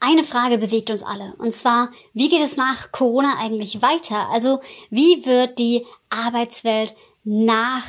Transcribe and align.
eine 0.00 0.24
Frage 0.24 0.58
bewegt 0.58 0.90
uns 0.90 1.02
alle. 1.02 1.34
Und 1.38 1.54
zwar, 1.54 1.90
wie 2.12 2.28
geht 2.28 2.42
es 2.42 2.56
nach 2.56 2.92
Corona 2.92 3.36
eigentlich 3.38 3.82
weiter? 3.82 4.28
Also, 4.30 4.60
wie 4.90 5.24
wird 5.24 5.58
die 5.58 5.86
Arbeitswelt 6.10 6.94
nach 7.24 7.84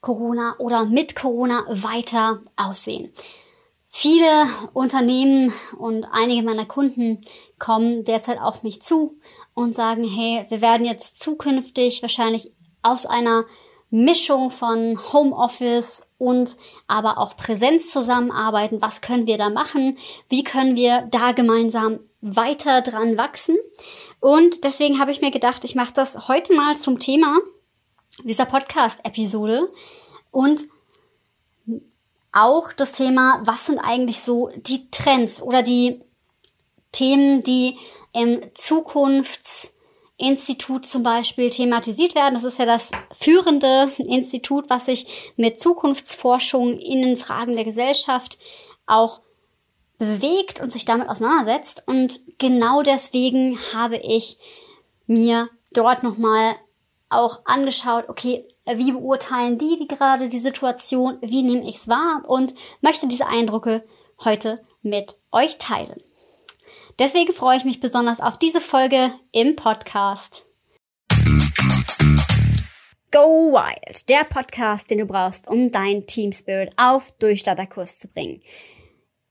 Corona 0.00 0.56
oder 0.58 0.84
mit 0.84 1.16
Corona 1.16 1.64
weiter 1.68 2.40
aussehen? 2.56 3.12
Viele 3.90 4.46
Unternehmen 4.74 5.52
und 5.78 6.04
einige 6.12 6.44
meiner 6.44 6.66
Kunden 6.66 7.18
kommen 7.58 8.04
derzeit 8.04 8.38
auf 8.38 8.62
mich 8.62 8.80
zu 8.80 9.18
und 9.54 9.74
sagen, 9.74 10.04
hey, 10.04 10.46
wir 10.48 10.60
werden 10.60 10.86
jetzt 10.86 11.18
zukünftig 11.18 12.02
wahrscheinlich 12.02 12.52
aus 12.82 13.06
einer 13.06 13.44
Mischung 13.90 14.50
von 14.50 14.98
Homeoffice 15.12 16.08
und 16.18 16.56
aber 16.86 17.18
auch 17.18 17.36
Präsenz 17.36 17.90
zusammenarbeiten. 17.90 18.82
Was 18.82 19.00
können 19.00 19.26
wir 19.26 19.38
da 19.38 19.48
machen? 19.48 19.96
Wie 20.28 20.44
können 20.44 20.76
wir 20.76 21.08
da 21.10 21.32
gemeinsam 21.32 22.00
weiter 22.20 22.82
dran 22.82 23.16
wachsen? 23.16 23.56
Und 24.20 24.64
deswegen 24.64 24.98
habe 24.98 25.10
ich 25.10 25.20
mir 25.20 25.30
gedacht, 25.30 25.64
ich 25.64 25.74
mache 25.74 25.94
das 25.94 26.28
heute 26.28 26.54
mal 26.54 26.76
zum 26.76 26.98
Thema 26.98 27.38
dieser 28.24 28.46
Podcast-Episode 28.46 29.72
und 30.30 30.62
auch 32.32 32.72
das 32.72 32.92
Thema, 32.92 33.40
was 33.44 33.66
sind 33.66 33.78
eigentlich 33.78 34.20
so 34.20 34.50
die 34.56 34.90
Trends 34.90 35.40
oder 35.40 35.62
die 35.62 36.00
Themen, 36.92 37.42
die 37.42 37.78
im 38.12 38.42
Zukunfts 38.54 39.77
Institut 40.18 40.84
zum 40.84 41.04
Beispiel 41.04 41.48
thematisiert 41.48 42.14
werden. 42.14 42.34
Das 42.34 42.44
ist 42.44 42.58
ja 42.58 42.66
das 42.66 42.90
führende 43.12 43.90
Institut, 43.98 44.68
was 44.68 44.86
sich 44.86 45.32
mit 45.36 45.58
Zukunftsforschung 45.58 46.78
in 46.78 47.02
den 47.02 47.16
Fragen 47.16 47.54
der 47.54 47.64
Gesellschaft 47.64 48.38
auch 48.86 49.20
bewegt 49.96 50.60
und 50.60 50.72
sich 50.72 50.84
damit 50.84 51.08
auseinandersetzt. 51.08 51.84
Und 51.86 52.20
genau 52.38 52.82
deswegen 52.82 53.58
habe 53.74 53.96
ich 53.96 54.38
mir 55.06 55.48
dort 55.72 56.02
nochmal 56.02 56.56
auch 57.08 57.40
angeschaut, 57.44 58.08
okay, 58.08 58.44
wie 58.66 58.92
beurteilen 58.92 59.56
die, 59.56 59.76
die 59.76 59.88
gerade 59.88 60.28
die 60.28 60.38
Situation, 60.38 61.18
wie 61.20 61.42
nehme 61.42 61.68
ich 61.68 61.76
es 61.76 61.88
wahr 61.88 62.22
und 62.26 62.54
möchte 62.80 63.06
diese 63.06 63.26
Eindrücke 63.26 63.84
heute 64.24 64.60
mit 64.82 65.16
euch 65.30 65.58
teilen. 65.58 66.02
Deswegen 66.98 67.32
freue 67.32 67.56
ich 67.56 67.64
mich 67.64 67.78
besonders 67.78 68.20
auf 68.20 68.38
diese 68.38 68.60
Folge 68.60 69.12
im 69.30 69.54
Podcast. 69.54 70.44
Go 73.12 73.52
Wild, 73.52 74.08
der 74.08 74.24
Podcast, 74.24 74.90
den 74.90 74.98
du 74.98 75.06
brauchst, 75.06 75.48
um 75.48 75.70
dein 75.70 76.06
Team 76.06 76.32
Spirit 76.32 76.72
auf 76.76 77.12
Durchstarterkurs 77.12 78.00
zu 78.00 78.08
bringen. 78.08 78.42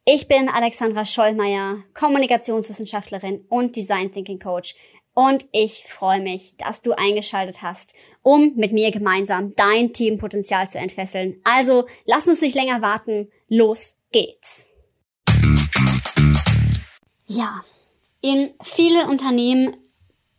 Ich 0.06 0.30
bin 0.30 0.48
Alexandra 0.48 1.04
Schollmeier, 1.04 1.84
Kommunikationswissenschaftlerin 1.94 3.45
und 3.50 3.76
Design 3.76 4.10
Thinking 4.10 4.40
Coach 4.40 4.73
und 5.14 5.45
ich 5.52 5.84
freue 5.88 6.22
mich, 6.22 6.56
dass 6.56 6.82
du 6.82 6.94
eingeschaltet 6.94 7.62
hast, 7.62 7.94
um 8.23 8.54
mit 8.56 8.72
mir 8.72 8.92
gemeinsam 8.92 9.54
dein 9.56 9.92
Teampotenzial 9.92 10.70
zu 10.70 10.78
entfesseln. 10.78 11.42
Also 11.44 11.86
lass 12.06 12.28
uns 12.28 12.40
nicht 12.40 12.56
länger 12.56 12.82
warten, 12.82 13.30
los 13.50 13.98
geht's. 14.12 14.70
Ja, 17.28 17.61
in 18.22 18.53
vielen 18.64 19.08
Unternehmen 19.08 19.75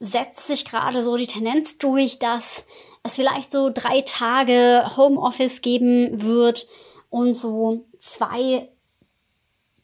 setzt 0.01 0.47
sich 0.47 0.65
gerade 0.65 1.03
so 1.03 1.17
die 1.17 1.27
Tendenz 1.27 1.79
durch, 1.79 2.19
dass 2.19 2.65
es 3.03 3.17
vielleicht 3.17 3.51
so 3.51 3.71
drei 3.73 4.01
Tage 4.03 4.87
Homeoffice 4.97 5.61
geben 5.61 6.23
wird 6.23 6.67
und 7.11 7.35
so 7.35 7.85
zwei 7.99 8.69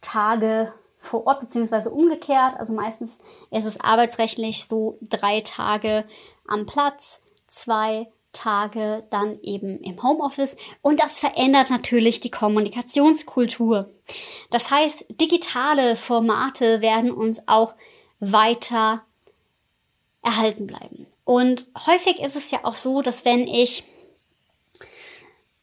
Tage 0.00 0.72
vor 0.98 1.26
Ort 1.26 1.40
beziehungsweise 1.40 1.90
umgekehrt. 1.90 2.56
Also 2.58 2.72
meistens 2.72 3.18
ist 3.50 3.66
es 3.66 3.80
arbeitsrechtlich 3.80 4.64
so 4.64 4.98
drei 5.02 5.40
Tage 5.40 6.04
am 6.46 6.66
Platz, 6.66 7.20
zwei 7.46 8.10
Tage 8.34 9.04
dann 9.08 9.40
eben 9.40 9.80
im 9.80 10.02
Homeoffice 10.02 10.58
und 10.82 11.02
das 11.02 11.18
verändert 11.18 11.70
natürlich 11.70 12.20
die 12.20 12.30
Kommunikationskultur. 12.30 13.90
Das 14.50 14.70
heißt, 14.70 15.06
digitale 15.08 15.96
Formate 15.96 16.82
werden 16.82 17.10
uns 17.10 17.48
auch 17.48 17.74
weiter 18.20 19.02
erhalten 20.22 20.66
bleiben. 20.66 21.06
Und 21.24 21.66
häufig 21.86 22.20
ist 22.20 22.36
es 22.36 22.50
ja 22.50 22.60
auch 22.64 22.76
so, 22.76 23.00
dass 23.00 23.24
wenn 23.24 23.46
ich 23.46 23.84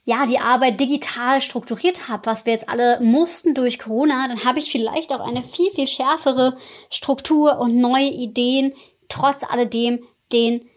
ja, 0.04 0.26
die 0.26 0.40
Arbeit 0.40 0.80
digital 0.80 1.42
strukturiert 1.42 2.10
habe, 2.10 2.26
was 2.26 2.46
wir 2.46 2.54
jetzt 2.54 2.68
alle 2.68 3.00
mussten 3.02 3.54
durch 3.54 3.78
Corona, 3.78 4.28
dann 4.28 4.44
habe 4.44 4.60
ich 4.60 4.72
vielleicht 4.72 5.14
auch 5.14 5.20
eine 5.20 5.44
viel, 5.44 5.70
viel 5.72 5.88
schärfere 5.88 6.58
Struktur 6.90 7.60
und 7.60 7.78
neue 7.78 8.10
Ideen, 8.10 8.74
trotz 9.08 9.44
alledem 9.44 10.04
den 10.32 10.68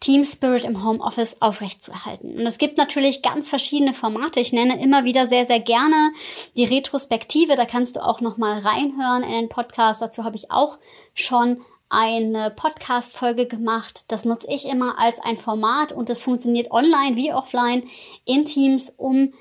Team 0.00 0.24
Spirit 0.24 0.64
im 0.64 0.84
Homeoffice 0.84 1.42
aufrechtzuerhalten. 1.42 2.38
Und 2.38 2.46
es 2.46 2.58
gibt 2.58 2.78
natürlich 2.78 3.22
ganz 3.22 3.48
verschiedene 3.48 3.92
Formate. 3.92 4.40
Ich 4.40 4.52
nenne 4.52 4.80
immer 4.80 5.04
wieder 5.04 5.26
sehr, 5.26 5.44
sehr 5.44 5.60
gerne 5.60 6.12
die 6.56 6.64
Retrospektive. 6.64 7.56
Da 7.56 7.64
kannst 7.64 7.96
du 7.96 8.04
auch 8.04 8.20
noch 8.20 8.36
mal 8.38 8.58
reinhören 8.58 9.24
in 9.24 9.32
den 9.32 9.48
Podcast. 9.48 10.00
Dazu 10.00 10.24
habe 10.24 10.36
ich 10.36 10.50
auch 10.50 10.78
schon 11.14 11.60
eine 11.88 12.50
Podcast-Folge 12.50 13.46
gemacht. 13.46 14.04
Das 14.08 14.24
nutze 14.24 14.46
ich 14.50 14.66
immer 14.66 14.98
als 14.98 15.20
ein 15.20 15.36
Format 15.36 15.92
und 15.92 16.08
das 16.08 16.22
funktioniert 16.22 16.70
online 16.70 17.16
wie 17.16 17.32
offline 17.32 17.88
in 18.24 18.44
Teams, 18.44 18.92
um 18.96 19.32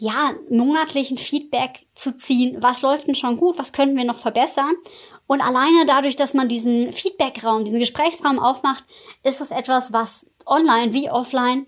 ja, 0.00 0.34
monatlichen 0.50 1.16
Feedback 1.16 1.86
zu 1.94 2.16
ziehen. 2.16 2.56
Was 2.60 2.82
läuft 2.82 3.06
denn 3.06 3.14
schon 3.14 3.36
gut? 3.36 3.58
Was 3.58 3.72
könnten 3.72 3.96
wir 3.96 4.04
noch 4.04 4.18
verbessern? 4.18 4.74
Und 5.26 5.40
alleine 5.40 5.86
dadurch, 5.86 6.16
dass 6.16 6.34
man 6.34 6.48
diesen 6.48 6.92
Feedbackraum, 6.92 7.64
diesen 7.64 7.80
Gesprächsraum 7.80 8.38
aufmacht, 8.38 8.84
ist 9.22 9.40
es 9.40 9.50
etwas, 9.50 9.92
was 9.92 10.26
online 10.46 10.92
wie 10.92 11.10
offline 11.10 11.66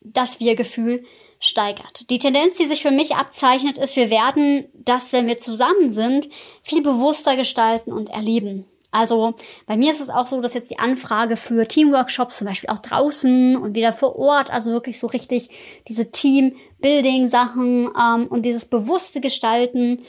das 0.00 0.40
Wir-Gefühl 0.40 1.04
steigert. 1.40 2.08
Die 2.10 2.18
Tendenz, 2.18 2.56
die 2.56 2.66
sich 2.66 2.82
für 2.82 2.90
mich 2.90 3.16
abzeichnet, 3.16 3.78
ist, 3.78 3.96
wir 3.96 4.10
werden 4.10 4.66
das, 4.74 5.12
wenn 5.12 5.26
wir 5.26 5.38
zusammen 5.38 5.90
sind, 5.90 6.28
viel 6.62 6.82
bewusster 6.82 7.36
gestalten 7.36 7.92
und 7.92 8.10
erleben. 8.10 8.66
Also 8.90 9.34
bei 9.66 9.76
mir 9.76 9.90
ist 9.90 10.00
es 10.00 10.08
auch 10.08 10.26
so, 10.26 10.40
dass 10.40 10.54
jetzt 10.54 10.70
die 10.70 10.78
Anfrage 10.78 11.36
für 11.36 11.66
Teamworkshops 11.66 12.38
zum 12.38 12.46
Beispiel 12.46 12.70
auch 12.70 12.78
draußen 12.78 13.56
und 13.56 13.74
wieder 13.74 13.92
vor 13.92 14.14
Ort, 14.16 14.52
also 14.52 14.70
wirklich 14.70 15.00
so 15.00 15.08
richtig 15.08 15.50
diese 15.88 16.12
Team-Building-Sachen 16.12 17.90
ähm, 18.00 18.28
und 18.28 18.42
dieses 18.42 18.66
bewusste 18.66 19.20
Gestalten 19.20 20.04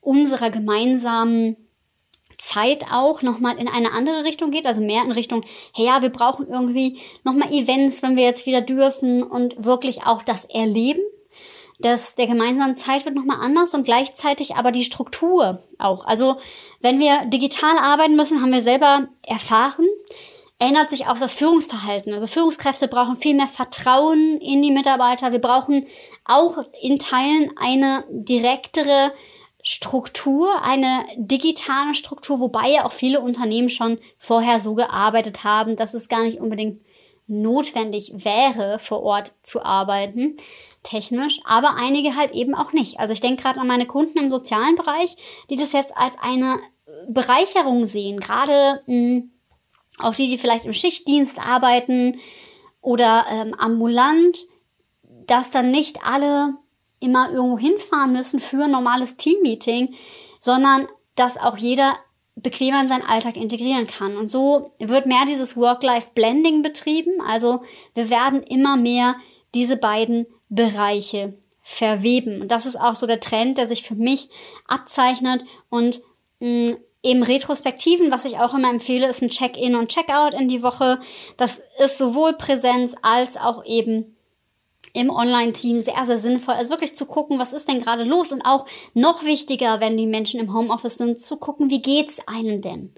unserer 0.00 0.48
gemeinsamen 0.48 1.56
Zeit 2.40 2.86
auch 2.90 3.22
nochmal 3.22 3.58
in 3.58 3.68
eine 3.68 3.92
andere 3.92 4.24
Richtung 4.24 4.50
geht, 4.50 4.66
also 4.66 4.80
mehr 4.80 5.02
in 5.02 5.12
Richtung, 5.12 5.44
hey 5.74 5.86
ja, 5.86 6.02
wir 6.02 6.10
brauchen 6.10 6.48
irgendwie 6.48 6.98
nochmal 7.22 7.52
Events, 7.52 8.02
wenn 8.02 8.16
wir 8.16 8.24
jetzt 8.24 8.46
wieder 8.46 8.60
dürfen 8.60 9.22
und 9.22 9.64
wirklich 9.64 10.06
auch 10.06 10.22
das 10.22 10.46
Erleben 10.46 11.02
dass 11.80 12.14
der 12.14 12.26
gemeinsamen 12.26 12.76
Zeit 12.76 13.04
wird 13.04 13.14
nochmal 13.14 13.40
anders 13.40 13.74
und 13.74 13.84
gleichzeitig 13.84 14.56
aber 14.56 14.70
die 14.70 14.84
Struktur 14.84 15.62
auch. 15.78 16.04
Also 16.04 16.36
wenn 16.80 17.00
wir 17.00 17.24
digital 17.26 17.78
arbeiten 17.78 18.16
müssen, 18.16 18.42
haben 18.42 18.52
wir 18.52 18.60
selber 18.60 19.08
erfahren, 19.26 19.86
ändert 20.58 20.90
sich 20.90 21.06
auch 21.06 21.18
das 21.18 21.34
Führungsverhalten. 21.34 22.12
Also 22.12 22.26
Führungskräfte 22.26 22.86
brauchen 22.86 23.16
viel 23.16 23.34
mehr 23.34 23.48
Vertrauen 23.48 24.38
in 24.40 24.60
die 24.60 24.70
Mitarbeiter. 24.70 25.32
Wir 25.32 25.40
brauchen 25.40 25.86
auch 26.26 26.58
in 26.82 26.98
Teilen 26.98 27.50
eine 27.56 28.04
direktere 28.10 29.12
Struktur, 29.62 30.62
eine 30.62 31.04
digitale 31.16 31.94
Struktur, 31.94 32.40
wobei 32.40 32.70
ja 32.70 32.84
auch 32.84 32.92
viele 32.92 33.20
Unternehmen 33.20 33.68
schon 33.68 33.98
vorher 34.18 34.60
so 34.60 34.74
gearbeitet 34.74 35.44
haben, 35.44 35.76
dass 35.76 35.94
es 35.94 36.08
gar 36.08 36.22
nicht 36.22 36.40
unbedingt 36.40 36.80
notwendig 37.26 38.12
wäre, 38.14 38.78
vor 38.78 39.02
Ort 39.02 39.34
zu 39.42 39.62
arbeiten 39.62 40.36
technisch, 40.82 41.40
aber 41.44 41.74
einige 41.76 42.16
halt 42.16 42.32
eben 42.32 42.54
auch 42.54 42.72
nicht. 42.72 42.98
Also 42.98 43.12
ich 43.12 43.20
denke 43.20 43.42
gerade 43.42 43.60
an 43.60 43.66
meine 43.66 43.86
Kunden 43.86 44.18
im 44.18 44.30
sozialen 44.30 44.76
Bereich, 44.76 45.16
die 45.50 45.56
das 45.56 45.72
jetzt 45.72 45.96
als 45.96 46.14
eine 46.20 46.58
Bereicherung 47.08 47.86
sehen, 47.86 48.20
gerade 48.20 48.80
hm, 48.86 49.30
auch 49.98 50.14
die, 50.14 50.28
die 50.28 50.38
vielleicht 50.38 50.64
im 50.64 50.74
Schichtdienst 50.74 51.38
arbeiten 51.38 52.18
oder 52.80 53.26
ähm, 53.30 53.54
ambulant, 53.54 54.46
dass 55.26 55.50
dann 55.50 55.70
nicht 55.70 55.98
alle 56.04 56.54
immer 57.00 57.30
irgendwo 57.30 57.58
hinfahren 57.58 58.12
müssen 58.12 58.38
für 58.38 58.64
ein 58.64 58.70
normales 58.70 59.16
Teammeeting, 59.16 59.94
sondern 60.38 60.86
dass 61.16 61.38
auch 61.38 61.56
jeder 61.56 61.94
bequemer 62.36 62.80
in 62.80 62.88
seinen 62.88 63.06
Alltag 63.06 63.36
integrieren 63.36 63.86
kann. 63.86 64.16
Und 64.16 64.28
so 64.28 64.72
wird 64.78 65.06
mehr 65.06 65.24
dieses 65.26 65.56
Work-Life-Blending 65.56 66.62
betrieben. 66.62 67.20
Also 67.26 67.62
wir 67.94 68.10
werden 68.10 68.42
immer 68.42 68.76
mehr 68.76 69.16
diese 69.54 69.76
beiden 69.76 70.26
Bereiche 70.48 71.34
verweben. 71.62 72.42
Und 72.42 72.50
das 72.50 72.66
ist 72.66 72.76
auch 72.76 72.94
so 72.94 73.06
der 73.06 73.20
Trend, 73.20 73.58
der 73.58 73.66
sich 73.66 73.82
für 73.82 73.94
mich 73.94 74.28
abzeichnet. 74.66 75.44
Und 75.68 76.00
mh, 76.40 76.72
mm, 76.72 76.76
im 77.02 77.22
Retrospektiven, 77.22 78.10
was 78.10 78.26
ich 78.26 78.38
auch 78.38 78.52
immer 78.52 78.68
empfehle, 78.68 79.08
ist 79.08 79.22
ein 79.22 79.30
Check-in 79.30 79.74
und 79.74 79.88
Check-out 79.88 80.34
in 80.34 80.48
die 80.48 80.62
Woche. 80.62 81.00
Das 81.38 81.62
ist 81.82 81.96
sowohl 81.96 82.34
Präsenz 82.34 82.94
als 83.00 83.38
auch 83.38 83.64
eben 83.64 84.16
im 84.92 85.10
Online-Team 85.10 85.80
sehr, 85.80 86.04
sehr 86.04 86.18
sinnvoll. 86.18 86.54
Also 86.54 86.70
wirklich 86.70 86.96
zu 86.96 87.06
gucken, 87.06 87.38
was 87.38 87.52
ist 87.52 87.68
denn 87.68 87.80
gerade 87.80 88.04
los 88.04 88.32
und 88.32 88.42
auch 88.42 88.66
noch 88.94 89.24
wichtiger, 89.24 89.80
wenn 89.80 89.96
die 89.96 90.06
Menschen 90.06 90.40
im 90.40 90.52
Homeoffice 90.52 90.98
sind, 90.98 91.20
zu 91.20 91.36
gucken, 91.36 91.70
wie 91.70 91.82
geht's 91.82 92.18
einem 92.26 92.60
denn? 92.60 92.92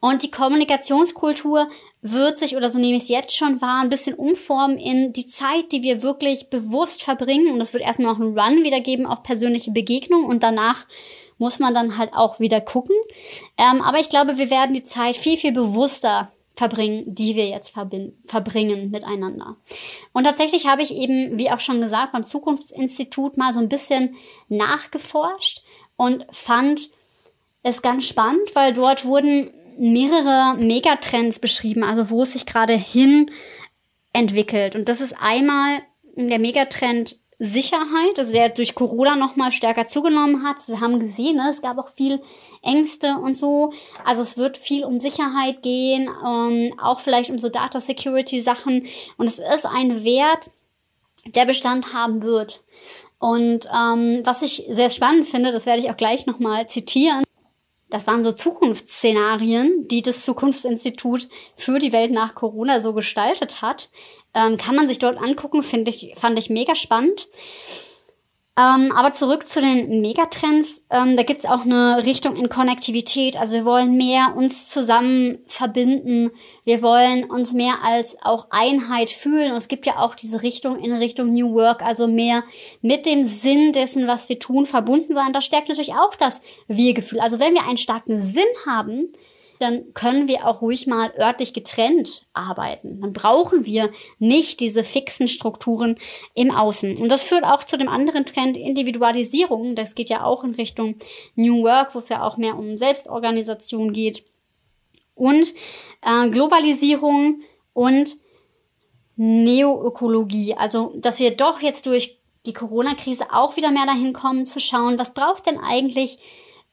Und 0.00 0.22
die 0.22 0.30
Kommunikationskultur 0.30 1.68
wird 2.00 2.38
sich, 2.38 2.56
oder 2.56 2.70
so 2.70 2.78
nehme 2.78 2.96
ich 2.96 3.04
es 3.04 3.08
jetzt 3.08 3.36
schon 3.36 3.60
wahr, 3.60 3.82
ein 3.82 3.90
bisschen 3.90 4.14
umformen 4.14 4.78
in 4.78 5.12
die 5.12 5.26
Zeit, 5.26 5.72
die 5.72 5.82
wir 5.82 6.02
wirklich 6.02 6.50
bewusst 6.50 7.02
verbringen. 7.02 7.52
Und 7.52 7.60
es 7.60 7.72
wird 7.72 7.82
erstmal 7.82 8.12
noch 8.12 8.20
einen 8.20 8.38
Run 8.38 8.64
wieder 8.64 8.80
geben 8.80 9.06
auf 9.06 9.22
persönliche 9.22 9.70
Begegnungen 9.70 10.26
und 10.26 10.42
danach 10.42 10.86
muss 11.38 11.58
man 11.58 11.74
dann 11.74 11.98
halt 11.98 12.12
auch 12.14 12.40
wieder 12.40 12.60
gucken. 12.60 12.94
Ähm, 13.58 13.82
aber 13.82 13.98
ich 13.98 14.08
glaube, 14.08 14.38
wir 14.38 14.50
werden 14.50 14.74
die 14.74 14.84
Zeit 14.84 15.16
viel, 15.16 15.36
viel 15.36 15.52
bewusster 15.52 16.30
verbringen, 16.54 17.02
die 17.06 17.34
wir 17.34 17.48
jetzt 17.48 17.74
verbringen 18.26 18.90
miteinander. 18.90 19.56
Und 20.12 20.24
tatsächlich 20.24 20.66
habe 20.66 20.82
ich 20.82 20.94
eben, 20.94 21.38
wie 21.38 21.50
auch 21.50 21.60
schon 21.60 21.80
gesagt, 21.80 22.12
beim 22.12 22.22
Zukunftsinstitut 22.22 23.36
mal 23.36 23.52
so 23.52 23.60
ein 23.60 23.68
bisschen 23.68 24.14
nachgeforscht 24.48 25.62
und 25.96 26.24
fand 26.30 26.90
es 27.62 27.82
ganz 27.82 28.06
spannend, 28.06 28.54
weil 28.54 28.72
dort 28.72 29.04
wurden 29.04 29.52
mehrere 29.76 30.54
Megatrends 30.56 31.40
beschrieben, 31.40 31.82
also 31.82 32.10
wo 32.10 32.22
es 32.22 32.34
sich 32.34 32.46
gerade 32.46 32.74
hin 32.74 33.30
entwickelt. 34.12 34.76
Und 34.76 34.88
das 34.88 35.00
ist 35.00 35.16
einmal 35.18 35.80
der 36.14 36.38
Megatrend 36.38 37.18
Sicherheit, 37.38 38.18
also 38.18 38.32
der 38.32 38.48
durch 38.50 38.74
Corona 38.74 39.16
noch 39.16 39.36
mal 39.36 39.52
stärker 39.52 39.86
zugenommen 39.86 40.44
hat. 40.44 40.66
Wir 40.68 40.80
haben 40.80 40.98
gesehen, 40.98 41.36
ne, 41.36 41.50
es 41.50 41.62
gab 41.62 41.78
auch 41.78 41.88
viel 41.88 42.22
Ängste 42.62 43.16
und 43.16 43.34
so. 43.34 43.72
Also 44.04 44.22
es 44.22 44.36
wird 44.36 44.56
viel 44.56 44.84
um 44.84 44.98
Sicherheit 44.98 45.62
gehen, 45.62 46.08
ähm, 46.24 46.78
auch 46.80 47.00
vielleicht 47.00 47.30
um 47.30 47.38
so 47.38 47.48
Data 47.48 47.80
Security 47.80 48.40
Sachen. 48.40 48.86
Und 49.16 49.26
es 49.26 49.40
ist 49.40 49.66
ein 49.66 50.04
Wert, 50.04 50.50
der 51.26 51.46
Bestand 51.46 51.92
haben 51.92 52.22
wird. 52.22 52.62
Und 53.18 53.66
ähm, 53.74 54.20
was 54.24 54.42
ich 54.42 54.66
sehr 54.68 54.90
spannend 54.90 55.26
finde, 55.26 55.50
das 55.50 55.66
werde 55.66 55.80
ich 55.80 55.90
auch 55.90 55.96
gleich 55.96 56.26
noch 56.26 56.38
mal 56.38 56.68
zitieren. 56.68 57.23
Das 57.94 58.08
waren 58.08 58.24
so 58.24 58.32
Zukunftsszenarien, 58.32 59.86
die 59.86 60.02
das 60.02 60.24
Zukunftsinstitut 60.24 61.28
für 61.54 61.78
die 61.78 61.92
Welt 61.92 62.10
nach 62.10 62.34
Corona 62.34 62.80
so 62.80 62.92
gestaltet 62.92 63.62
hat. 63.62 63.88
Ähm, 64.34 64.58
kann 64.58 64.74
man 64.74 64.88
sich 64.88 64.98
dort 64.98 65.16
angucken, 65.16 65.62
finde 65.62 65.92
ich, 65.92 66.12
fand 66.16 66.36
ich 66.36 66.50
mega 66.50 66.74
spannend. 66.74 67.28
Ähm, 68.56 68.92
aber 68.92 69.12
zurück 69.12 69.48
zu 69.48 69.60
den 69.60 70.00
Megatrends. 70.00 70.84
Ähm, 70.88 71.16
da 71.16 71.24
gibt 71.24 71.40
es 71.40 71.50
auch 71.50 71.62
eine 71.62 72.04
Richtung 72.04 72.36
in 72.36 72.48
Konnektivität. 72.48 73.36
Also 73.36 73.54
wir 73.54 73.64
wollen 73.64 73.96
mehr 73.96 74.34
uns 74.36 74.68
zusammen 74.68 75.38
verbinden. 75.48 76.30
Wir 76.64 76.80
wollen 76.80 77.24
uns 77.24 77.52
mehr 77.52 77.82
als 77.82 78.16
auch 78.22 78.46
Einheit 78.50 79.10
fühlen. 79.10 79.50
Und 79.50 79.56
es 79.56 79.66
gibt 79.66 79.86
ja 79.86 79.98
auch 79.98 80.14
diese 80.14 80.42
Richtung 80.42 80.78
in 80.78 80.92
Richtung 80.92 81.32
New 81.32 81.52
Work, 81.54 81.82
also 81.82 82.06
mehr 82.06 82.44
mit 82.80 83.06
dem 83.06 83.24
Sinn 83.24 83.72
dessen, 83.72 84.06
was 84.06 84.28
wir 84.28 84.38
tun, 84.38 84.66
verbunden 84.66 85.14
sein. 85.14 85.32
Da 85.32 85.40
stärkt 85.40 85.68
natürlich 85.68 85.94
auch 85.94 86.14
das 86.14 86.40
Wir-Gefühl. 86.68 87.18
Also 87.18 87.40
wenn 87.40 87.54
wir 87.54 87.66
einen 87.66 87.76
starken 87.76 88.20
Sinn 88.20 88.44
haben, 88.66 89.08
dann 89.58 89.92
können 89.94 90.28
wir 90.28 90.46
auch 90.46 90.62
ruhig 90.62 90.86
mal 90.86 91.12
örtlich 91.18 91.52
getrennt 91.52 92.26
arbeiten. 92.32 93.00
Dann 93.00 93.12
brauchen 93.12 93.64
wir 93.64 93.90
nicht 94.18 94.60
diese 94.60 94.84
fixen 94.84 95.28
Strukturen 95.28 95.96
im 96.34 96.50
Außen. 96.50 96.98
Und 96.98 97.10
das 97.10 97.22
führt 97.22 97.44
auch 97.44 97.64
zu 97.64 97.78
dem 97.78 97.88
anderen 97.88 98.24
Trend 98.24 98.56
Individualisierung. 98.56 99.74
Das 99.74 99.94
geht 99.94 100.10
ja 100.10 100.24
auch 100.24 100.44
in 100.44 100.54
Richtung 100.54 100.96
New 101.34 101.62
Work, 101.64 101.94
wo 101.94 101.98
es 101.98 102.08
ja 102.08 102.22
auch 102.22 102.36
mehr 102.36 102.56
um 102.56 102.76
Selbstorganisation 102.76 103.92
geht. 103.92 104.24
Und 105.14 105.54
äh, 106.02 106.28
Globalisierung 106.30 107.42
und 107.72 108.16
Neoökologie. 109.16 110.54
Also, 110.54 110.92
dass 110.96 111.20
wir 111.20 111.36
doch 111.36 111.60
jetzt 111.60 111.86
durch 111.86 112.18
die 112.46 112.52
Corona-Krise 112.52 113.26
auch 113.32 113.56
wieder 113.56 113.70
mehr 113.70 113.86
dahin 113.86 114.12
kommen 114.12 114.44
zu 114.44 114.60
schauen, 114.60 114.98
was 114.98 115.14
braucht 115.14 115.46
denn 115.46 115.58
eigentlich 115.58 116.18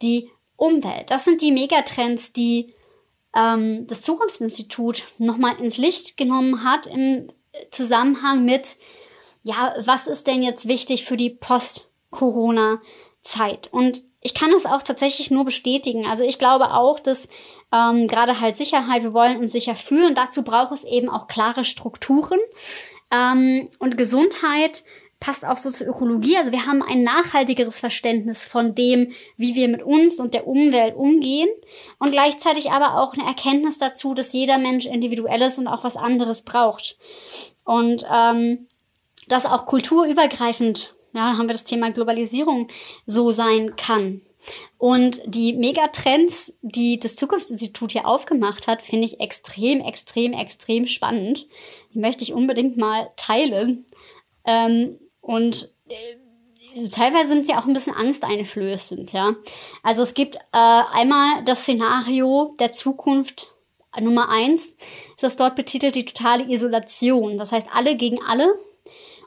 die 0.02 0.30
Umwelt? 0.62 1.10
Das 1.10 1.26
sind 1.26 1.42
die 1.42 1.52
Megatrends, 1.52 2.32
die 2.34 2.76
ähm, 3.36 3.88
das 3.88 4.04
Zukunftsinstitut 4.04 5.06
nochmal 5.18 5.60
ins 5.60 5.78
Licht 5.78 6.18
genommen 6.18 6.64
hat 6.64 6.86
im 6.86 7.32
Zusammenhang 7.72 8.46
mit, 8.46 8.78
ja, 9.42 9.74
was 9.84 10.06
ist 10.06 10.28
denn 10.28 10.44
jetzt 10.44 10.68
wichtig 10.68 11.06
für 11.06 11.18
die 11.18 11.32
Post-Corona-Zeit? 11.32 13.70
Und 13.72 14.04
ich 14.22 14.36
kann 14.36 14.54
es 14.54 14.68
auch 14.68 14.84
tatsächlich 14.84 15.32
nur 15.32 15.46
bestätigen. 15.46 16.06
Also 16.06 16.24
ich 16.24 16.38
glaube 16.38 16.76
auch, 16.76 17.00
dass 17.00 17.28
ähm, 17.72 18.08
gerade 18.08 18.40
halt 18.40 18.56
Sicherheit, 18.56 19.02
wir 19.02 19.16
wollen 19.16 19.40
uns 19.40 19.52
sicher 19.52 19.76
fühlen. 19.76 20.14
Dazu 20.14 20.44
braucht 20.44 20.74
es 20.74 20.84
eben 20.84 21.10
auch 21.10 21.26
klare 21.26 21.64
Strukturen. 21.64 22.38
Ähm, 23.10 23.68
und 23.80 23.98
Gesundheit 23.98 24.84
passt 25.22 25.46
auch 25.46 25.58
so 25.58 25.70
zur 25.70 25.88
Ökologie. 25.88 26.36
Also 26.36 26.52
wir 26.52 26.66
haben 26.66 26.82
ein 26.82 27.04
nachhaltigeres 27.04 27.80
Verständnis 27.80 28.44
von 28.44 28.76
dem, 28.76 29.14
wie 29.38 29.56
wir 29.56 29.70
mit 29.70 29.84
uns 29.84 30.20
und 30.20 30.34
der 30.34 30.48
Umwelt 30.48 30.96
umgehen 30.96 31.48
und 32.00 32.12
gleichzeitig 32.12 32.72
aber 32.72 33.00
auch 33.00 33.14
eine 33.14 33.26
Erkenntnis 33.26 33.78
dazu, 33.78 34.14
dass 34.14 34.34
jeder 34.34 34.58
Mensch 34.58 34.88
individuell 34.88 35.44
ist 35.44 35.60
und 35.60 35.68
auch 35.68 35.86
was 35.86 35.96
anderes 35.96 36.42
braucht. 36.42 36.98
Und 37.64 38.04
ähm, 38.12 38.68
dass 39.28 39.46
auch 39.46 39.68
kulturübergreifend, 39.68 40.96
ja, 41.14 41.38
haben 41.38 41.48
wir 41.48 41.54
das 41.54 41.66
Thema 41.66 41.92
Globalisierung 41.92 42.68
so 43.06 43.32
sein 43.32 43.76
kann. 43.76 44.24
Und 44.80 45.22
die 45.28 45.54
Megatrends, 45.54 46.52
die 46.64 46.98
das 46.98 47.16
Zukunftsinstitut 47.16 47.92
hier 47.92 48.08
aufgemacht 48.08 48.66
hat, 48.66 48.82
finde 48.82 49.06
ich 49.06 49.20
extrem, 49.20 49.82
extrem, 49.82 50.34
extrem 50.34 50.88
spannend. 50.88 51.46
Die 51.94 52.00
möchte 52.00 52.24
ich 52.24 52.34
unbedingt 52.34 52.76
mal 52.76 53.12
teilen. 53.18 53.86
Ähm, 54.46 54.98
und 55.22 55.74
äh, 55.88 56.90
teilweise 56.90 57.30
sind 57.30 57.46
sie 57.46 57.54
auch 57.54 57.66
ein 57.66 57.74
bisschen 57.74 57.96
angsteinflößend, 57.96 59.14
ja. 59.14 59.36
Also 59.84 60.02
es 60.02 60.14
gibt 60.14 60.36
äh, 60.36 60.40
einmal 60.52 61.44
das 61.46 61.62
Szenario 61.62 62.56
der 62.60 62.72
Zukunft 62.72 63.54
Nummer 64.00 64.30
eins, 64.30 64.72
ist 64.72 65.24
das 65.24 65.36
dort 65.36 65.56
betitelt 65.56 65.96
die 65.96 66.06
totale 66.06 66.50
Isolation. 66.50 67.38
Das 67.38 67.52
heißt, 67.52 67.68
alle 67.74 67.98
gegen 67.98 68.22
alle. 68.24 68.56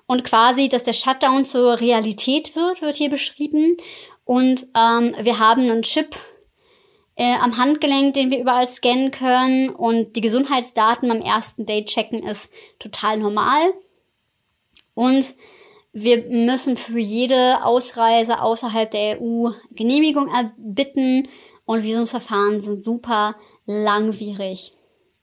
Und 0.07 0.25
quasi, 0.25 0.69
dass 0.69 0.85
der 0.85 0.93
Shutdown 0.93 1.45
zur 1.45 1.81
Realität 1.81 2.57
wird, 2.57 2.83
wird 2.83 2.95
hier 2.95 3.11
beschrieben. 3.11 3.77
Und 4.25 4.67
ähm, 4.77 5.15
wir 5.21 5.39
haben 5.39 5.63
einen 5.63 5.83
Chip 5.83 6.17
äh, 7.17 7.35
am 7.37 7.57
Handgelenk, 7.57 8.15
den 8.15 8.31
wir 8.31 8.39
überall 8.39 8.69
scannen 8.69 9.11
können. 9.11 9.71
Und 9.71 10.17
die 10.17 10.21
Gesundheitsdaten 10.21 11.11
am 11.11 11.21
ersten 11.21 11.67
Date 11.67 11.89
checken 11.89 12.23
ist 12.23 12.51
total 12.79 13.19
normal. 13.19 13.73
Und 14.95 15.35
wir 15.95 16.25
müssen 16.25 16.77
für 16.77 16.99
jede 16.99 17.65
Ausreise 17.65 18.43
außerhalb 18.43 18.91
der 18.91 19.23
EU 19.23 19.51
Genehmigung 19.71 20.29
erbitten 20.29 21.29
und 21.65 21.85
Visumsverfahren 21.85 22.61
sind 22.61 22.83
super 22.83 23.37
langwierig. 23.65 24.73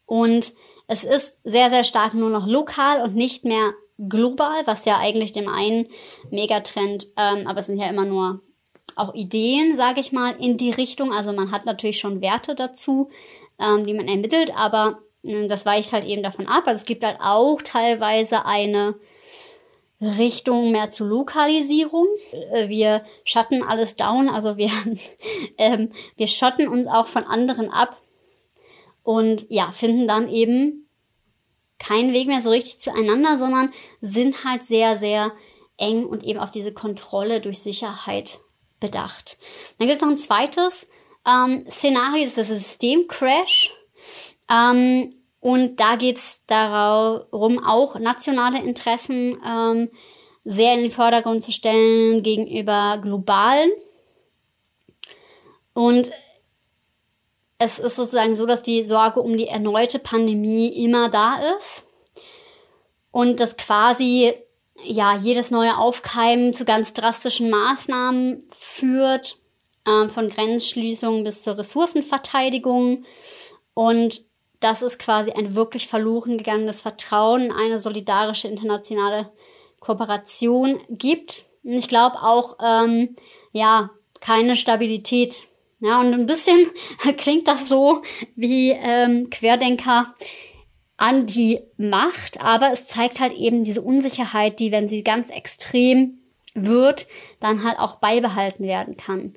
Und 0.06 0.54
es 0.88 1.04
ist 1.04 1.40
sehr, 1.44 1.70
sehr 1.70 1.84
stark 1.84 2.14
nur 2.14 2.30
noch 2.30 2.48
lokal 2.48 3.02
und 3.02 3.16
nicht 3.16 3.44
mehr 3.44 3.74
global, 3.98 4.66
was 4.66 4.86
ja 4.86 4.98
eigentlich 4.98 5.34
dem 5.34 5.50
einen 5.50 5.88
Megatrend, 6.32 7.08
ähm, 7.18 7.48
aber 7.48 7.60
es 7.60 7.68
sind 7.68 7.78
ja 7.78 7.90
immer 7.90 8.06
nur 8.06 8.42
auch 8.96 9.14
Ideen, 9.14 9.76
sage 9.76 10.00
ich 10.00 10.12
mal, 10.12 10.36
in 10.40 10.58
die 10.58 10.72
Richtung. 10.72 11.14
Also 11.14 11.34
man 11.34 11.52
hat 11.52 11.66
natürlich 11.66 12.00
schon 12.00 12.22
Werte 12.22 12.56
dazu, 12.56 13.10
ähm, 13.60 13.86
die 13.86 13.94
man 13.94 14.08
ermittelt, 14.08 14.52
aber 14.56 15.00
äh, 15.24 15.48
das 15.48 15.66
weicht 15.66 15.92
halt 15.92 16.06
eben 16.06 16.24
davon 16.24 16.48
ab. 16.48 16.64
Also 16.66 16.80
es 16.80 16.86
gibt 16.86 17.04
halt 17.04 17.18
auch 17.22 17.62
teilweise 17.62 18.46
eine 18.46 18.96
Richtung 20.02 20.72
mehr 20.72 20.90
zu 20.90 21.06
Lokalisierung. 21.06 22.08
Äh, 22.52 22.70
wir 22.70 23.04
schatten 23.24 23.64
alles 23.64 23.96
down, 23.96 24.30
also 24.30 24.58
wir, 24.58 24.72
ähm, 25.58 25.92
wir 26.18 26.28
schotten 26.28 26.68
uns 26.68 26.88
auch 26.88 27.08
von 27.08 27.24
anderen 27.24 27.70
ab 27.72 27.96
und 29.04 29.46
ja, 29.50 29.72
finden 29.72 30.08
dann 30.08 30.30
eben 30.30 30.88
keinen 31.80 32.14
Weg 32.14 32.28
mehr 32.28 32.42
so 32.42 32.50
richtig 32.50 32.80
zueinander, 32.80 33.38
sondern 33.38 33.74
sind 34.02 34.44
halt 34.44 34.64
sehr, 34.64 34.98
sehr 34.98 35.32
eng 35.78 36.06
und 36.06 36.24
eben 36.24 36.40
auf 36.40 36.52
diese 36.52 36.74
Kontrolle 36.74 37.42
durch 37.42 37.60
Sicherheit 37.60 38.40
bedacht. 38.80 39.38
Dann 39.78 39.88
gibt 39.88 39.96
es 39.96 40.02
noch 40.02 40.10
ein 40.10 40.18
zweites 40.18 40.90
ähm, 41.26 41.66
Szenario, 41.70 42.24
das 42.24 42.38
ist 42.38 42.38
das 42.38 42.48
Systemcrash. 42.50 43.72
Ähm, 44.50 45.21
und 45.42 45.80
da 45.80 45.96
geht 45.96 46.18
es 46.18 46.46
darum, 46.46 47.64
auch 47.64 48.00
nationale 48.00 48.60
Interessen 48.60 49.42
ähm, 49.44 49.90
sehr 50.46 50.76
in 50.76 50.82
den 50.82 50.92
Vordergrund 50.92 51.44
zu 51.44 51.52
stellen 51.52 52.22
gegenüber 52.22 53.00
globalen. 53.02 53.72
Und 55.74 56.12
es 57.58 57.80
ist 57.80 57.96
sozusagen 57.96 58.36
so, 58.36 58.46
dass 58.46 58.62
die 58.62 58.84
Sorge 58.84 59.20
um 59.20 59.36
die 59.36 59.48
erneute 59.48 59.98
Pandemie 59.98 60.68
immer 60.68 61.10
da 61.10 61.56
ist 61.56 61.88
und 63.10 63.40
dass 63.40 63.58
quasi 63.58 64.34
ja 64.84 65.18
jedes 65.18 65.50
neue 65.50 65.78
Aufkeimen 65.78 66.54
zu 66.54 66.66
ganz 66.66 66.94
drastischen 66.94 67.50
Maßnahmen 67.50 68.46
führt, 68.56 69.38
äh, 69.86 70.08
von 70.08 70.30
Grenzschließungen 70.30 71.24
bis 71.24 71.42
zur 71.42 71.58
Ressourcenverteidigung 71.58 73.06
und 73.74 74.31
das 74.62 74.82
ist 74.82 75.00
quasi 75.00 75.32
ein 75.32 75.56
wirklich 75.56 75.88
verloren 75.88 76.38
gegangenes 76.38 76.82
Vertrauen, 76.82 77.52
eine 77.52 77.80
solidarische 77.80 78.48
internationale 78.48 79.32
Kooperation 79.80 80.80
gibt. 80.90 81.44
Und 81.64 81.74
ich 81.74 81.90
glaube 81.90 82.22
auch, 82.22 82.58
ähm, 82.64 83.16
ja, 83.52 83.90
keine 84.22 84.56
Stabilitat. 84.56 85.44
Ja, 85.80 86.00
und 86.00 86.14
ein 86.14 86.28
bisschen 86.28 86.68
klingt 87.18 87.48
das 87.48 87.68
so 87.68 88.04
wie 88.36 88.70
ähm, 88.70 89.30
Querdenker 89.32 90.14
an 90.96 91.26
die 91.26 91.62
Macht, 91.78 92.40
aber 92.40 92.72
es 92.72 92.86
zeigt 92.86 93.20
halt 93.20 93.34
eben 93.34 93.64
diese 93.64 93.82
Unsicherheit, 93.82 94.60
die, 94.60 94.72
wenn 94.72 94.88
sie 94.88 95.04
ganz 95.04 95.32
extrem 95.32 96.20
wird, 96.54 97.08
dann 97.40 97.64
halt 97.64 97.80
auch 97.80 97.96
beibehalten 97.96 98.66
werden 98.66 98.96
kann. 98.96 99.34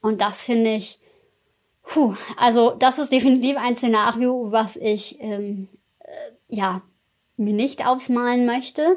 Und 0.00 0.20
das 0.20 0.44
finde 0.44 0.76
ich, 0.76 1.00
puh, 1.88 2.14
also 2.36 2.74
das 2.78 2.98
ist 2.98 3.12
definitiv 3.12 3.56
ein 3.56 3.74
Szenario, 3.74 4.52
was 4.52 4.76
ich 4.76 5.20
ähm, 5.20 5.68
äh, 6.00 6.10
ja 6.48 6.82
mir 7.36 7.54
nicht 7.54 7.86
ausmalen 7.86 8.46
möchte, 8.46 8.96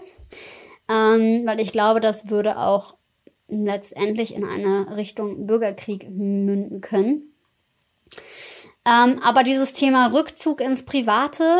ähm, 0.90 1.44
weil 1.46 1.60
ich 1.60 1.72
glaube, 1.72 2.00
das 2.00 2.30
würde 2.30 2.58
auch 2.58 2.96
letztendlich 3.48 4.36
in 4.36 4.46
eine 4.46 4.96
Richtung 4.96 5.46
Bürgerkrieg 5.48 6.10
münden 6.10 6.82
können. 6.82 7.34
Ähm, 8.86 9.20
aber 9.22 9.44
dieses 9.44 9.74
Thema 9.74 10.08
Rückzug 10.08 10.60
ins 10.62 10.84
Private 10.84 11.60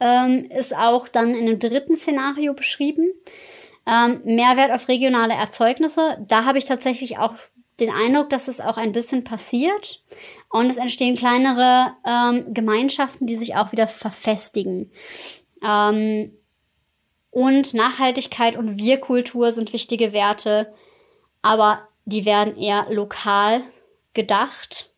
ähm, 0.00 0.46
ist 0.50 0.76
auch 0.76 1.08
dann 1.08 1.34
in 1.34 1.48
einem 1.48 1.58
dritten 1.58 1.96
Szenario 1.96 2.54
beschrieben. 2.54 3.12
Ähm, 3.86 4.20
Mehrwert 4.24 4.70
auf 4.70 4.88
regionale 4.88 5.34
Erzeugnisse. 5.34 6.24
Da 6.28 6.44
habe 6.44 6.58
ich 6.58 6.66
tatsächlich 6.66 7.18
auch 7.18 7.34
den 7.80 7.90
Eindruck, 7.90 8.30
dass 8.30 8.48
es 8.48 8.60
auch 8.60 8.76
ein 8.76 8.92
bisschen 8.92 9.24
passiert. 9.24 10.02
Und 10.50 10.66
es 10.66 10.76
entstehen 10.76 11.16
kleinere 11.16 11.94
ähm, 12.06 12.52
Gemeinschaften, 12.52 13.26
die 13.26 13.36
sich 13.36 13.56
auch 13.56 13.72
wieder 13.72 13.86
verfestigen. 13.86 14.90
Ähm, 15.62 16.32
und 17.30 17.74
Nachhaltigkeit 17.74 18.56
und 18.56 18.78
Wir-Kultur 18.78 19.52
sind 19.52 19.72
wichtige 19.72 20.12
Werte, 20.12 20.72
aber 21.42 21.88
die 22.04 22.24
werden 22.24 22.56
eher 22.56 22.86
lokal 22.90 23.62
gedacht 24.14 24.90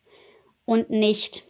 und 0.65 0.89
nicht 0.89 1.43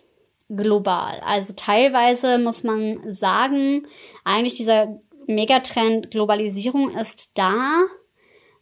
global. 0.50 1.22
Also 1.24 1.54
teilweise 1.56 2.38
muss 2.40 2.64
man 2.64 3.12
sagen, 3.12 3.88
eigentlich 4.26 4.58
dieser 4.58 5.00
Megatrend 5.28 6.12
Globalisierung 6.12 6.98
ist 6.98 7.32
da, 7.36 7.84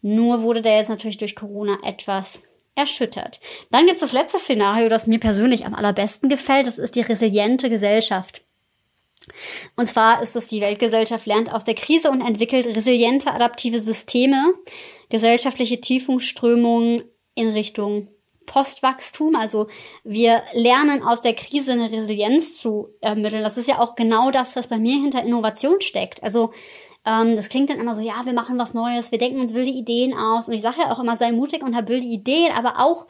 nur 0.02 0.44
wurde 0.44 0.62
der 0.62 0.78
jetzt 0.78 0.90
natürlich 0.90 1.18
durch 1.18 1.36
Corona 1.36 1.78
etwas 1.84 2.44
erschüttert. 2.80 3.40
Dann 3.72 3.86
gibt 3.86 3.96
es 3.96 4.02
das 4.02 4.14
letzte 4.14 4.40
Szenario, 4.40 4.90
das 4.90 5.08
mir 5.08 5.20
persönlich 5.20 5.66
am 5.66 5.76
allerbesten 5.76 6.30
gefällt. 6.30 6.68
Das 6.68 6.80
ist 6.80 6.96
die 6.96 7.02
resiliente 7.02 7.70
Gesellschaft. 7.70 8.42
Und 9.76 9.86
zwar 9.86 10.22
ist 10.22 10.36
es, 10.36 10.48
die 10.48 10.62
Weltgesellschaft 10.62 11.26
lernt 11.26 11.54
aus 11.54 11.64
der 11.64 11.76
Krise 11.76 12.10
und 12.10 12.22
entwickelt 12.22 12.66
resiliente 12.66 13.32
adaptive 13.32 13.80
Systeme, 13.80 14.54
gesellschaftliche 15.10 15.80
Tiefungsströmungen 15.80 17.04
in 17.36 17.50
Richtung 17.50 18.10
Postwachstum. 18.50 19.36
Also 19.36 19.68
wir 20.04 20.42
lernen 20.54 21.04
aus 21.04 21.22
der 21.22 21.36
Krise 21.36 21.74
eine 21.74 21.92
Resilienz 21.92 22.60
zu 22.60 22.90
ermitteln. 23.00 23.44
Das 23.44 23.58
ist 23.58 23.68
ja 23.68 23.80
auch 23.80 23.96
genau 23.96 24.32
das, 24.32 24.56
was 24.56 24.68
bei 24.68 24.80
mir 24.80 25.00
hinter 25.00 25.24
Innovation 25.24 25.80
steckt. 25.80 26.24
Also 26.24 26.52
ähm, 27.06 27.36
das 27.36 27.50
klingt 27.50 27.70
dann 27.70 27.80
immer 27.80 27.94
so, 27.94 28.02
ja, 28.02 28.26
wir 28.26 28.34
machen 28.34 28.58
was 28.58 28.74
Neues, 28.74 29.12
wir 29.12 29.20
denken 29.20 29.40
uns 29.40 29.54
wilde 29.54 29.70
Ideen 29.70 30.18
aus. 30.18 30.48
Und 30.48 30.56
ich 30.56 30.62
sage 30.62 30.82
ja 30.82 30.92
auch 30.92 31.00
immer, 31.00 31.16
sei 31.16 31.32
mutig 31.32 31.64
und 31.64 31.76
hab 31.76 31.90
wilde 31.90 32.08
Ideen, 32.08 32.52
aber 32.52 32.80
auch 32.80 33.06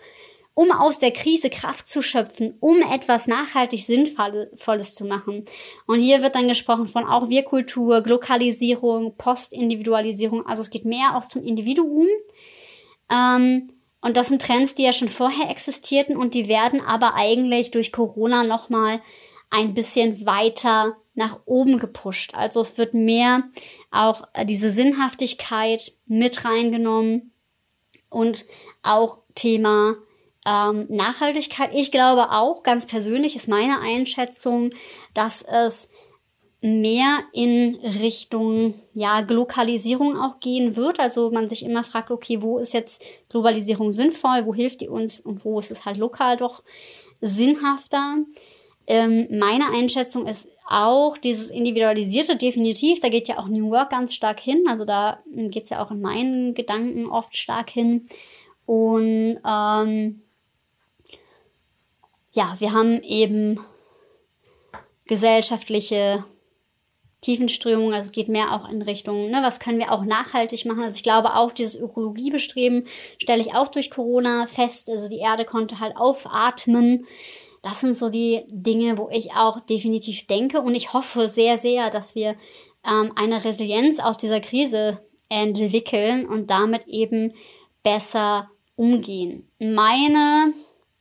um 0.54 0.74
aus 0.74 1.00
der 1.00 1.12
Krise 1.12 1.50
Kraft 1.50 1.88
zu 1.88 2.02
schöpfen, 2.02 2.56
um 2.60 2.82
etwas 2.82 3.28
nachhaltig 3.28 3.86
Sinnvolles 3.86 4.94
zu 4.94 5.06
machen. 5.06 5.46
Und 5.88 6.02
hier 6.02 6.22
wird 6.22 6.36
dann 6.36 6.50
gesprochen 6.50 6.88
von 6.88 7.06
auch 7.06 7.30
Wir-Kultur, 7.30 8.02
Glokalisierung, 8.02 9.16
Postindividualisierung. 9.16 10.46
Also 10.46 10.62
es 10.62 10.70
geht 10.70 10.84
mehr 10.84 11.16
auch 11.16 11.26
zum 11.26 11.46
Individuum. 11.46 12.08
Ähm, 13.10 13.70
und 14.02 14.16
das 14.16 14.30
sind 14.30 14.42
Trends, 14.42 14.76
die 14.76 14.84
ja 14.84 14.94
schon 14.94 15.10
vorher 15.10 15.50
existierten 15.50 16.16
und 16.16 16.34
die 16.34 16.48
werden 16.48 16.82
aber 16.82 17.16
eigentlich 17.16 17.72
durch 17.72 17.92
Corona 17.92 18.44
nochmal 18.44 19.02
ein 19.50 19.74
bisschen 19.74 20.26
weiter 20.26 20.96
nach 21.16 21.40
oben 21.46 21.80
gepusht. 21.80 22.34
Also 22.34 22.62
es 22.62 22.78
wird 22.78 22.94
mehr 22.94 23.44
auch 23.92 24.24
diese 24.46 24.72
Sinnhaftigkeit 24.72 25.94
mit 26.06 26.46
reingenommen 26.46 27.34
und 28.10 28.46
auch 28.84 29.20
Thema 29.36 29.96
ähm, 30.46 30.86
Nachhaltigkeit. 30.90 31.72
Ich 31.74 31.92
glaube 31.92 32.32
auch, 32.32 32.64
ganz 32.64 32.86
persönlich 32.86 33.36
ist 33.36 33.50
meine 33.50 33.80
Einschätzung, 33.80 34.72
dass 35.14 35.42
es 35.42 35.92
mehr 36.62 37.20
in 37.32 37.76
Richtung 37.76 38.74
ja 38.94 39.22
Glokalisierung 39.22 40.18
auch 40.18 40.40
gehen 40.40 40.76
wird. 40.76 41.00
Also 41.00 41.32
man 41.32 41.50
sich 41.50 41.64
immer 41.64 41.84
fragt, 41.84 42.12
okay, 42.12 42.42
wo 42.42 42.58
ist 42.58 42.74
jetzt 42.74 43.02
Globalisierung 43.30 43.92
sinnvoll, 43.92 44.46
wo 44.46 44.54
hilft 44.54 44.82
die 44.82 44.90
uns 44.90 45.22
und 45.22 45.46
wo 45.46 45.60
ist 45.60 45.72
es 45.72 45.86
halt 45.86 45.98
lokal 45.98 46.38
doch 46.38 46.64
sinnhafter. 47.22 48.18
Ähm, 48.88 49.28
meine 49.32 49.72
Einschätzung 49.72 50.26
ist 50.28 50.50
auch 50.68 51.18
dieses 51.18 51.50
Individualisierte 51.50 52.36
definitiv. 52.36 53.00
Da 53.00 53.10
geht 53.10 53.28
ja 53.28 53.38
auch 53.38 53.48
New 53.48 53.70
Work 53.70 53.92
ganz 53.92 54.14
stark 54.14 54.40
hin. 54.40 54.66
Also 54.68 54.84
da 54.84 55.20
geht 55.34 55.64
es 55.64 55.70
ja 55.70 55.82
auch 55.84 55.92
in 55.92 56.02
meinen 56.02 56.54
Gedanken 56.56 57.08
oft 57.08 57.38
stark 57.38 57.70
hin. 57.70 58.08
Und 58.66 59.40
ähm, 59.48 60.22
ja, 62.32 62.56
wir 62.60 62.74
haben 62.74 63.02
eben 63.04 63.60
gesellschaftliche 65.06 66.24
Tiefenströmung, 67.22 67.94
also 67.94 68.12
geht 68.12 68.30
mehr 68.30 68.54
auch 68.54 68.70
in 68.70 68.82
Richtung, 68.82 69.30
ne, 69.30 69.42
was 69.44 69.60
können 69.60 69.80
wir 69.80 69.92
auch 69.92 70.06
nachhaltig 70.06 70.66
machen. 70.66 70.84
Also 70.84 70.96
ich 70.96 71.04
glaube 71.04 71.36
auch 71.36 71.52
dieses 71.52 71.76
Ökologiebestreben 71.76 72.88
stelle 73.18 73.42
ich 73.42 73.56
auch 73.56 73.68
durch 73.68 73.92
Corona 73.92 74.48
fest. 74.48 74.90
Also 74.90 75.10
die 75.10 75.20
Erde 75.20 75.44
konnte 75.44 75.80
halt 75.80 75.98
aufatmen. 75.98 77.06
Das 77.62 77.82
sind 77.82 77.96
so 77.96 78.10
die 78.10 78.44
Dinge, 78.48 78.98
wo 78.98 79.10
ich 79.12 79.34
auch 79.34 79.60
definitiv 79.60 80.28
denke 80.28 80.62
und 80.62 80.76
ich 80.76 80.94
hoffe 80.94 81.28
sehr, 81.28 81.58
sehr, 81.58 81.90
dass 81.90 82.16
wir 82.16 82.36
ähm, 82.86 83.12
eine 83.16 83.44
Resilienz 83.44 84.00
aus 84.00 84.18
dieser 84.18 84.40
Krise 84.40 85.00
entwickeln 85.28 86.26
und 86.26 86.50
damit 86.50 86.88
eben 86.88 87.34
besser 87.84 88.50
umgehen. 88.76 89.50
Meine 89.60 90.54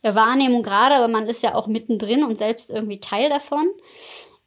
Wahrnehmung 0.03 0.63
gerade, 0.63 0.97
aber 0.97 1.09
man 1.09 1.27
ist 1.27 1.45
ja 1.45 1.55
auch 1.55 1.69
mittendrin 1.69 2.25
und 2.25 2.37
selbst 2.37 2.71
irgendwie 2.71 2.99
Teil 2.99 3.29
davon, 3.31 3.69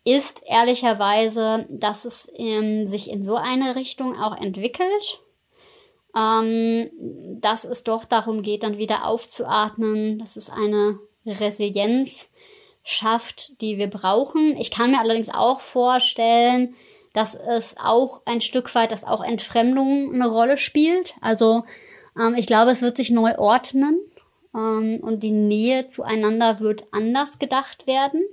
ist 0.04 0.44
ehrlicherweise, 0.48 1.66
dass 1.70 2.06
es 2.06 2.32
ähm, 2.36 2.86
sich 2.86 3.10
in 3.10 3.22
so 3.22 3.36
eine 3.36 3.76
Richtung 3.76 4.20
auch 4.20 4.36
entwickelt, 4.36 5.22
ähm, 6.16 6.90
dass 7.40 7.66
es 7.66 7.84
doch 7.84 8.06
darum 8.06 8.42
geht, 8.42 8.64
dann 8.64 8.78
wieder 8.78 9.06
aufzuatmen, 9.06 10.20
dass 10.20 10.36
es 10.36 10.50
eine 10.50 11.00
Resilienz 11.26 12.32
schafft, 12.84 13.62
die 13.62 13.78
wir 13.78 13.88
brauchen. 13.88 14.58
Ich 14.58 14.72
kann 14.72 14.92
mir 14.92 15.00
allerdings 15.00 15.30
auch 15.30 15.62
vorstellen, 15.62 16.76
dass 17.14 17.36
es 17.36 17.76
auch 17.78 18.22
ein 18.26 18.42
Stück 18.42 18.74
weit, 18.74 18.92
dass 18.92 19.04
auch 19.04 19.24
Entfremdung 19.24 20.14
eine 20.14 20.28
Rolle 20.28 20.58
spielt. 20.58 21.14
Also 21.22 21.64
ähm, 22.20 22.36
ich 22.36 22.48
glaube, 22.48 22.72
es 22.72 22.82
wird 22.82 22.96
sich 22.96 23.12
neu 23.12 23.38
ordnen 23.38 24.00
ähm, 24.56 25.00
und 25.02 25.22
die 25.22 25.32
Nähe 25.32 25.88
zueinander 25.88 26.60
wird 26.60 26.86
anders 26.92 27.38
gedacht 27.38 27.86
werden. 27.86 28.24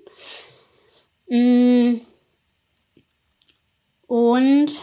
Mm. 1.29 2.01
Und 4.07 4.83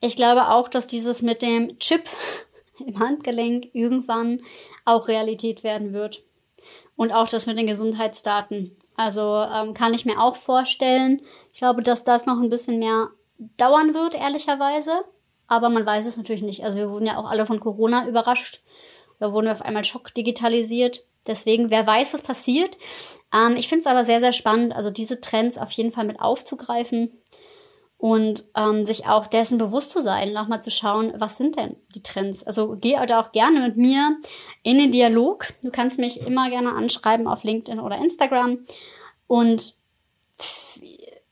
ich 0.00 0.16
glaube 0.16 0.48
auch, 0.48 0.68
dass 0.68 0.86
dieses 0.86 1.22
mit 1.22 1.42
dem 1.42 1.78
Chip 1.78 2.08
im 2.78 2.98
Handgelenk 2.98 3.68
irgendwann 3.72 4.42
auch 4.84 5.08
Realität 5.08 5.62
werden 5.62 5.92
wird. 5.92 6.24
Und 6.96 7.12
auch 7.12 7.28
das 7.28 7.46
mit 7.46 7.58
den 7.58 7.66
Gesundheitsdaten. 7.66 8.76
Also 8.96 9.42
ähm, 9.42 9.74
kann 9.74 9.94
ich 9.94 10.04
mir 10.04 10.20
auch 10.20 10.36
vorstellen. 10.36 11.22
Ich 11.52 11.58
glaube, 11.58 11.82
dass 11.82 12.04
das 12.04 12.26
noch 12.26 12.38
ein 12.38 12.50
bisschen 12.50 12.78
mehr 12.78 13.08
dauern 13.56 13.94
wird, 13.94 14.14
ehrlicherweise. 14.14 15.04
Aber 15.46 15.68
man 15.68 15.84
weiß 15.84 16.06
es 16.06 16.16
natürlich 16.16 16.42
nicht. 16.42 16.64
Also 16.64 16.78
wir 16.78 16.90
wurden 16.90 17.06
ja 17.06 17.16
auch 17.16 17.30
alle 17.30 17.46
von 17.46 17.60
Corona 17.60 18.06
überrascht. 18.06 18.62
Da 19.18 19.32
wurden 19.32 19.46
wir 19.46 19.52
auf 19.52 19.62
einmal 19.62 19.84
schockdigitalisiert. 19.84 21.04
Deswegen, 21.26 21.70
wer 21.70 21.86
weiß, 21.86 22.14
was 22.14 22.22
passiert. 22.22 22.78
Ähm, 23.32 23.56
ich 23.56 23.68
finde 23.68 23.82
es 23.82 23.86
aber 23.86 24.04
sehr, 24.04 24.20
sehr 24.20 24.32
spannend, 24.32 24.74
also 24.74 24.90
diese 24.90 25.20
Trends 25.20 25.58
auf 25.58 25.70
jeden 25.72 25.90
Fall 25.90 26.04
mit 26.04 26.20
aufzugreifen 26.20 27.12
und 28.02 28.46
ähm, 28.56 28.84
sich 28.84 29.06
auch 29.06 29.28
dessen 29.28 29.58
bewusst 29.58 29.92
zu 29.92 30.02
sein, 30.02 30.32
nochmal 30.32 30.60
zu 30.60 30.72
schauen, 30.72 31.12
was 31.16 31.36
sind 31.36 31.56
denn 31.56 31.76
die 31.94 32.02
Trends. 32.02 32.42
Also 32.42 32.76
geh 32.80 32.96
da 33.06 33.20
auch 33.20 33.30
gerne 33.30 33.60
mit 33.60 33.76
mir 33.76 34.16
in 34.64 34.78
den 34.78 34.90
Dialog. 34.90 35.52
Du 35.62 35.70
kannst 35.70 36.00
mich 36.00 36.20
immer 36.20 36.50
gerne 36.50 36.72
anschreiben 36.72 37.28
auf 37.28 37.44
LinkedIn 37.44 37.78
oder 37.78 37.98
Instagram. 37.98 38.58
Und 39.28 39.76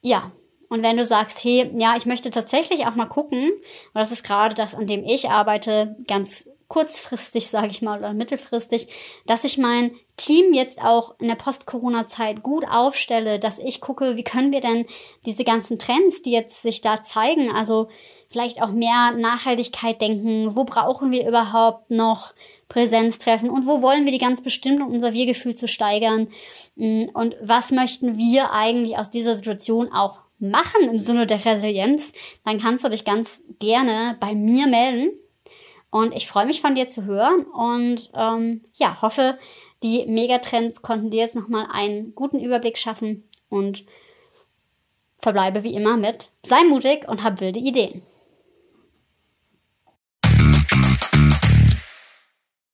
ja, 0.00 0.30
und 0.68 0.85
wenn 0.85 0.97
du 0.97 1.04
sagst, 1.04 1.42
hey, 1.42 1.68
ja, 1.76 1.94
ich 1.97 2.06
möchte 2.06 2.30
tatsächlich 2.30 2.87
auch 2.87 2.94
mal 2.94 3.06
gucken, 3.06 3.50
weil 3.92 4.04
das 4.04 4.12
ist 4.12 4.23
gerade 4.23 4.54
das, 4.54 4.76
an 4.76 4.87
dem 4.87 5.02
ich 5.02 5.28
arbeite, 5.28 5.97
ganz 6.06 6.49
kurzfristig, 6.70 7.50
sage 7.50 7.66
ich 7.66 7.82
mal, 7.82 7.98
oder 7.98 8.14
mittelfristig, 8.14 8.86
dass 9.26 9.42
ich 9.42 9.58
mein 9.58 9.90
Team 10.16 10.54
jetzt 10.54 10.80
auch 10.80 11.16
in 11.18 11.26
der 11.26 11.34
Post-Corona-Zeit 11.34 12.44
gut 12.44 12.64
aufstelle, 12.70 13.40
dass 13.40 13.58
ich 13.58 13.80
gucke, 13.80 14.16
wie 14.16 14.22
können 14.22 14.52
wir 14.52 14.60
denn 14.60 14.86
diese 15.26 15.42
ganzen 15.42 15.80
Trends, 15.80 16.22
die 16.22 16.30
jetzt 16.30 16.62
sich 16.62 16.80
da 16.80 17.02
zeigen, 17.02 17.50
also 17.50 17.88
vielleicht 18.30 18.62
auch 18.62 18.70
mehr 18.70 19.10
Nachhaltigkeit 19.10 20.00
denken, 20.00 20.54
wo 20.54 20.62
brauchen 20.62 21.10
wir 21.10 21.26
überhaupt 21.26 21.90
noch 21.90 22.34
Präsenztreffen 22.68 23.50
und 23.50 23.66
wo 23.66 23.82
wollen 23.82 24.04
wir 24.04 24.12
die 24.12 24.18
ganz 24.18 24.40
bestimmt, 24.40 24.80
um 24.80 24.92
unser 24.92 25.12
Wir-Gefühl 25.12 25.56
zu 25.56 25.66
steigern 25.66 26.28
mm, 26.76 27.06
und 27.14 27.36
was 27.42 27.72
möchten 27.72 28.16
wir 28.16 28.52
eigentlich 28.52 28.96
aus 28.96 29.10
dieser 29.10 29.34
Situation 29.34 29.92
auch 29.92 30.20
machen 30.38 30.82
im 30.84 31.00
Sinne 31.00 31.26
der 31.26 31.44
Resilienz, 31.44 32.12
dann 32.44 32.60
kannst 32.60 32.84
du 32.84 32.88
dich 32.88 33.04
ganz 33.04 33.42
gerne 33.58 34.16
bei 34.20 34.36
mir 34.36 34.68
melden. 34.68 35.10
Und 35.90 36.12
ich 36.12 36.28
freue 36.28 36.47
mich 36.47 36.61
von 36.61 36.75
dir 36.75 36.87
zu 36.87 37.04
hören 37.04 37.44
und 37.44 38.11
ähm, 38.14 38.64
ja, 38.75 39.02
hoffe, 39.02 39.38
die 39.82 40.06
Megatrends 40.06 40.82
konnten 40.82 41.11
dir 41.11 41.20
jetzt 41.20 41.35
nochmal 41.35 41.66
einen 41.70 42.14
guten 42.14 42.38
Überblick 42.38 42.78
schaffen 42.78 43.25
und 43.49 43.85
verbleibe 45.18 45.64
wie 45.64 45.75
immer 45.75 45.97
mit 45.97 46.30
sei 46.42 46.62
mutig 46.64 47.09
und 47.09 47.25
hab 47.25 47.40
wilde 47.40 47.59
Ideen. 47.59 48.02